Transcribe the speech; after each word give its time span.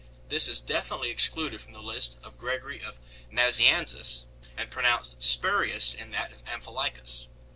This 0.29 0.47
is 0.47 0.59
definite 0.59 1.01
ly 1.03 1.07
excluded 1.09 1.61
from 1.61 1.73
the 1.73 1.83
list 1.83 2.17
of 2.23 2.39
Gregory 2.39 2.81
of 2.83 2.97
Nazianzus 3.31 4.25
1, 4.53 4.53
and 4.57 4.71
pronounced 4.71 5.21
spurious 5.21 5.93
in 5.93 6.09
that 6.09 6.31
of 6.31 6.43
Amphilochius 6.47 7.25
2 7.25 7.29